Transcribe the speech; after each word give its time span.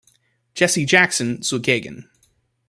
Jesse 0.55 0.83
Jackson 0.87 1.43
zugegen. 1.43 2.09